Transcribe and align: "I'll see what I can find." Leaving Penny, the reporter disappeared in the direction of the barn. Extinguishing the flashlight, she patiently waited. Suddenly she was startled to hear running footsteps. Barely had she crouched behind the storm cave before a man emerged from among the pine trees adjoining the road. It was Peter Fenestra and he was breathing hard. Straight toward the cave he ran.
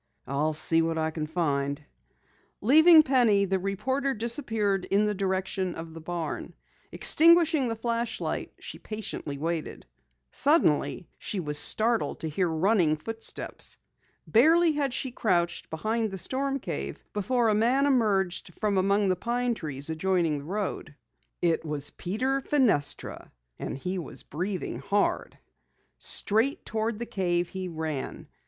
"I'll 0.25 0.53
see 0.53 0.81
what 0.81 0.97
I 0.97 1.11
can 1.11 1.27
find." 1.27 1.79
Leaving 2.59 3.03
Penny, 3.03 3.45
the 3.45 3.59
reporter 3.59 4.15
disappeared 4.15 4.85
in 4.85 5.05
the 5.05 5.13
direction 5.13 5.75
of 5.75 5.93
the 5.93 6.01
barn. 6.01 6.55
Extinguishing 6.91 7.67
the 7.67 7.75
flashlight, 7.75 8.51
she 8.59 8.79
patiently 8.79 9.37
waited. 9.37 9.85
Suddenly 10.31 11.07
she 11.19 11.39
was 11.39 11.59
startled 11.59 12.21
to 12.21 12.29
hear 12.29 12.49
running 12.49 12.97
footsteps. 12.97 13.77
Barely 14.25 14.71
had 14.71 14.91
she 14.91 15.11
crouched 15.11 15.69
behind 15.69 16.09
the 16.09 16.17
storm 16.17 16.57
cave 16.57 17.05
before 17.13 17.49
a 17.49 17.53
man 17.53 17.85
emerged 17.85 18.55
from 18.55 18.79
among 18.79 19.07
the 19.07 19.15
pine 19.15 19.53
trees 19.53 19.91
adjoining 19.91 20.39
the 20.39 20.45
road. 20.45 20.95
It 21.43 21.63
was 21.63 21.91
Peter 21.91 22.41
Fenestra 22.41 23.31
and 23.59 23.77
he 23.77 23.99
was 23.99 24.23
breathing 24.23 24.79
hard. 24.79 25.37
Straight 25.99 26.65
toward 26.65 26.97
the 26.97 27.05
cave 27.05 27.49
he 27.49 27.67
ran. 27.67 28.25